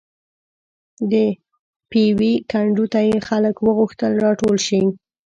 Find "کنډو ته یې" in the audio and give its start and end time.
2.51-3.17